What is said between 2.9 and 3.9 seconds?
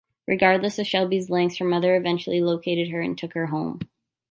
and took her home.